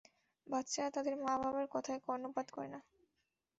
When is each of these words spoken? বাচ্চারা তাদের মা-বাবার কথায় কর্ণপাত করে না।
বাচ্চারা 0.47 0.89
তাদের 0.91 1.15
মা-বাবার 1.17 1.65
কথায় 1.67 1.99
কর্ণপাত 1.99 2.47
করে 2.51 2.67
না। 2.67 2.79